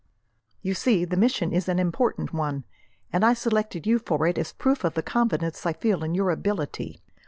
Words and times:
"You 0.63 0.73
see, 0.73 1.05
the 1.05 1.15
mission 1.15 1.53
is 1.53 1.69
an 1.69 1.77
important 1.77 2.33
one, 2.33 2.63
and 3.13 3.23
I 3.23 3.35
selected 3.35 3.85
you 3.85 3.99
for 3.99 4.25
it 4.25 4.39
as 4.39 4.49
a 4.51 4.55
proof 4.55 4.83
of 4.83 4.95
the 4.95 5.03
confidence 5.03 5.63
I 5.63 5.73
feel 5.73 6.03
in 6.03 6.15
your 6.15 6.31
ability. 6.31 7.03